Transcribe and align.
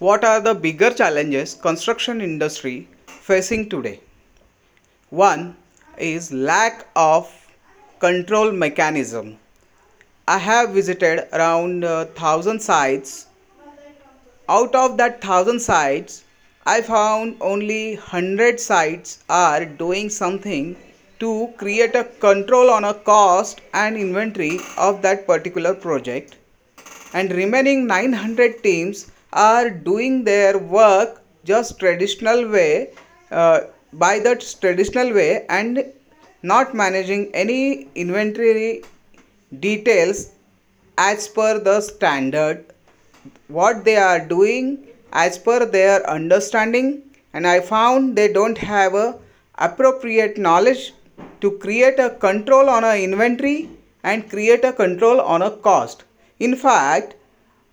What 0.00 0.24
are 0.24 0.40
the 0.40 0.54
bigger 0.54 0.90
challenges 0.94 1.52
construction 1.52 2.22
industry 2.22 2.88
facing 3.06 3.68
today? 3.68 4.00
One 5.10 5.58
is 5.98 6.32
lack 6.32 6.86
of 6.96 7.30
control 7.98 8.50
mechanism. 8.50 9.38
I 10.26 10.38
have 10.38 10.70
visited 10.70 11.28
around 11.34 11.84
uh, 11.84 12.06
1000 12.14 12.60
sites. 12.60 13.26
Out 14.48 14.74
of 14.74 14.96
that 14.96 15.22
1000 15.22 15.60
sites, 15.60 16.24
I 16.64 16.80
found 16.80 17.36
only 17.42 17.96
100 17.96 18.58
sites 18.58 19.18
are 19.28 19.66
doing 19.66 20.08
something 20.08 20.78
to 21.18 21.52
create 21.58 21.94
a 21.94 22.04
control 22.04 22.70
on 22.70 22.84
a 22.84 22.94
cost 22.94 23.60
and 23.74 23.98
inventory 23.98 24.60
of 24.78 25.02
that 25.02 25.26
particular 25.26 25.74
project 25.74 26.36
and 27.12 27.30
remaining 27.32 27.86
900 27.86 28.62
teams 28.62 29.10
are 29.32 29.70
doing 29.70 30.24
their 30.24 30.58
work 30.58 31.22
just 31.44 31.78
traditional 31.78 32.48
way 32.48 32.90
uh, 33.30 33.60
by 33.92 34.18
that 34.18 34.40
traditional 34.60 35.12
way 35.12 35.46
and 35.48 35.84
not 36.42 36.74
managing 36.74 37.30
any 37.34 37.88
inventory 37.94 38.82
details 39.58 40.32
as 40.98 41.28
per 41.28 41.58
the 41.58 41.80
standard. 41.80 42.64
What 43.48 43.84
they 43.84 43.96
are 43.96 44.20
doing 44.20 44.86
as 45.12 45.38
per 45.38 45.66
their 45.66 46.08
understanding 46.08 47.02
and 47.32 47.46
i 47.46 47.60
found 47.60 48.16
they 48.16 48.32
don't 48.32 48.58
have 48.58 48.94
a 48.94 49.18
appropriate 49.66 50.38
knowledge 50.38 50.92
to 51.40 51.50
create 51.58 51.98
a 51.98 52.10
control 52.10 52.68
on 52.68 52.84
a 52.84 52.94
inventory 53.02 53.68
and 54.02 54.28
create 54.30 54.64
a 54.64 54.72
control 54.72 55.20
on 55.20 55.42
a 55.42 55.50
cost. 55.50 56.04
In 56.38 56.56
fact 56.56 57.14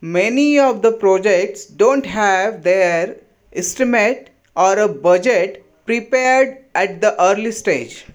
many 0.01 0.59
of 0.59 0.81
the 0.81 0.91
projects 0.91 1.65
don't 1.65 2.05
have 2.05 2.63
their 2.63 3.17
estimate 3.53 4.29
or 4.55 4.77
a 4.79 4.87
budget 4.87 5.63
prepared 5.85 6.65
at 6.75 7.01
the 7.01 7.19
early 7.21 7.51
stage. 7.51 8.05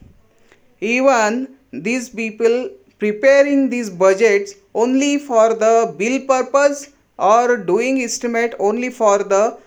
Even 0.80 1.48
these 1.72 2.08
people 2.08 2.70
preparing 2.98 3.68
these 3.68 3.90
budgets 3.90 4.54
only 4.74 5.18
for 5.18 5.54
the 5.54 5.94
bill 5.98 6.20
purpose 6.26 6.90
or 7.18 7.56
doing 7.56 8.00
estimate 8.02 8.54
only 8.58 8.90
for 8.90 9.18
the 9.18 9.58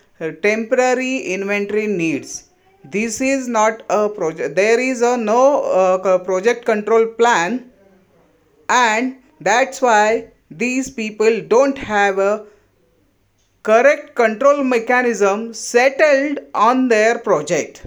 temporary 0.42 1.18
inventory 1.20 1.88
needs. 1.88 2.50
This 2.84 3.20
is 3.20 3.48
not 3.48 3.82
a 3.90 4.08
project 4.08 4.56
there 4.56 4.80
is 4.80 5.02
a 5.02 5.18
no 5.18 5.64
uh, 5.64 6.20
project 6.20 6.66
control 6.66 7.08
plan 7.08 7.72
and 8.70 9.18
that's 9.42 9.82
why 9.82 10.32
these 10.58 10.90
people 10.90 11.42
don't 11.42 11.78
have 11.78 12.20
a 12.20 12.46
correct 13.64 14.16
control 14.16 14.64
mechanism 14.64 15.54
settled 15.54 16.40
on 16.54 16.88
their 16.88 17.18
project 17.20 17.86